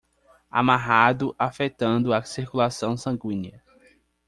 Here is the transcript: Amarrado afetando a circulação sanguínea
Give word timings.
Amarrado 0.49 1.35
afetando 1.37 2.11
a 2.11 2.23
circulação 2.23 2.97
sanguínea 2.97 3.61